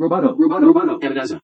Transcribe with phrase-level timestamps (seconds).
[0.00, 0.98] Roboto, roboto,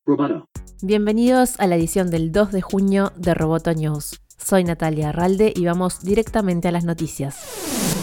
[0.06, 0.48] roboto.
[0.80, 4.22] Bienvenidos a la edición del 2 de junio de Roboto News.
[4.38, 7.95] Soy Natalia Arralde y vamos directamente a las noticias.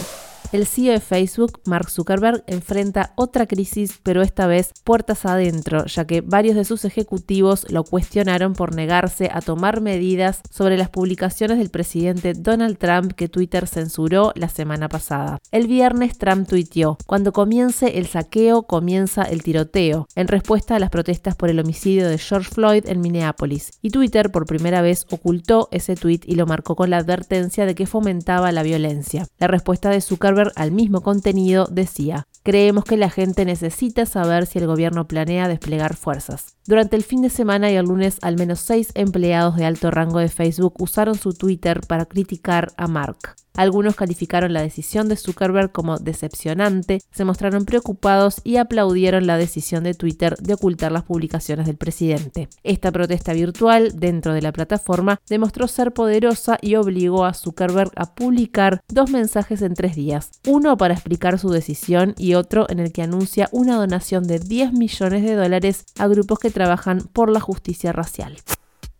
[0.54, 6.06] El CEO de Facebook, Mark Zuckerberg, enfrenta otra crisis, pero esta vez puertas adentro, ya
[6.06, 11.58] que varios de sus ejecutivos lo cuestionaron por negarse a tomar medidas sobre las publicaciones
[11.58, 15.40] del presidente Donald Trump que Twitter censuró la semana pasada.
[15.50, 20.90] El viernes Trump tuiteó, cuando comience el saqueo, comienza el tiroteo, en respuesta a las
[20.90, 23.72] protestas por el homicidio de George Floyd en Minneapolis.
[23.82, 27.74] Y Twitter por primera vez ocultó ese tweet y lo marcó con la advertencia de
[27.74, 29.26] que fomentaba la violencia.
[29.40, 34.58] La respuesta de Zuckerberg al mismo contenido decía, creemos que la gente necesita saber si
[34.60, 36.56] el gobierno planea desplegar fuerzas.
[36.66, 40.18] Durante el fin de semana y el lunes, al menos seis empleados de alto rango
[40.18, 43.34] de Facebook usaron su Twitter para criticar a Mark.
[43.56, 49.84] Algunos calificaron la decisión de Zuckerberg como decepcionante, se mostraron preocupados y aplaudieron la decisión
[49.84, 52.48] de Twitter de ocultar las publicaciones del presidente.
[52.64, 58.16] Esta protesta virtual dentro de la plataforma demostró ser poderosa y obligó a Zuckerberg a
[58.16, 63.02] publicar dos mensajes en tres días, uno para explicar su decisión otro en el que
[63.02, 67.92] anuncia una donación de 10 millones de dólares a grupos que trabajan por la justicia
[67.92, 68.36] racial.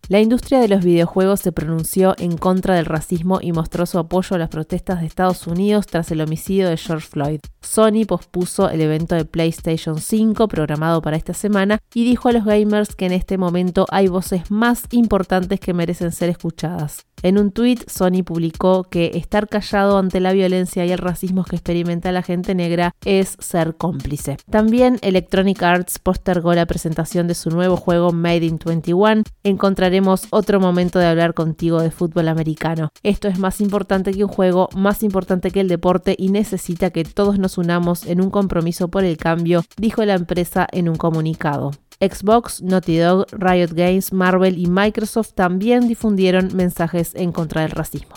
[0.07, 4.35] La industria de los videojuegos se pronunció en contra del racismo y mostró su apoyo
[4.35, 7.39] a las protestas de Estados Unidos tras el homicidio de George Floyd.
[7.61, 12.45] Sony pospuso el evento de PlayStation 5 programado para esta semana y dijo a los
[12.45, 17.07] gamers que en este momento hay voces más importantes que merecen ser escuchadas.
[17.23, 21.55] En un tuit, Sony publicó que estar callado ante la violencia y el racismo que
[21.55, 24.37] experimenta la gente negra es ser cómplice.
[24.49, 29.23] También Electronic Arts postergó la presentación de su nuevo juego Made in 21.
[29.43, 32.89] Encontraremos otro momento de hablar contigo de fútbol americano.
[33.03, 37.03] Esto es más importante que un juego, más importante que el deporte y necesita que
[37.03, 41.71] todos nos unamos en un compromiso por el cambio, dijo la empresa en un comunicado.
[41.99, 48.15] Xbox, Naughty Dog, Riot Games, Marvel y Microsoft también difundieron mensajes en contra del racismo.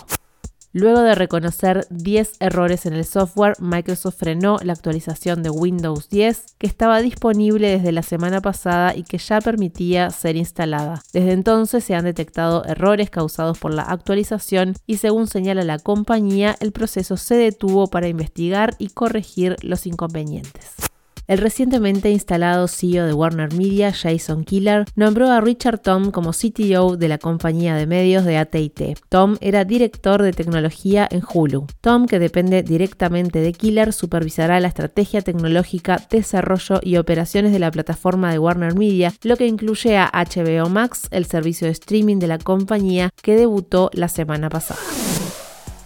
[0.73, 6.57] Luego de reconocer 10 errores en el software, Microsoft frenó la actualización de Windows 10
[6.59, 11.03] que estaba disponible desde la semana pasada y que ya permitía ser instalada.
[11.13, 16.55] Desde entonces se han detectado errores causados por la actualización y según señala la compañía,
[16.61, 20.88] el proceso se detuvo para investigar y corregir los inconvenientes.
[21.29, 26.97] El recientemente instalado CEO de Warner Media, Jason Killer, nombró a Richard Tom como CTO
[26.97, 28.97] de la compañía de medios de AT&T.
[29.11, 31.67] Tom era director de tecnología en Hulu.
[31.83, 37.71] Tom, que depende directamente de Killer, supervisará la estrategia tecnológica, desarrollo y operaciones de la
[37.71, 42.29] plataforma de Warner Media, lo que incluye a HBO Max, el servicio de streaming de
[42.29, 44.81] la compañía que debutó la semana pasada.